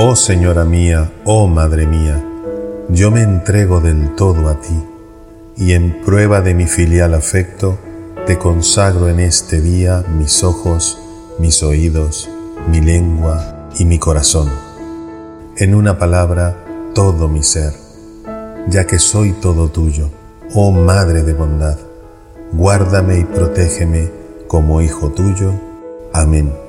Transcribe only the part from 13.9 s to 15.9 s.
corazón. En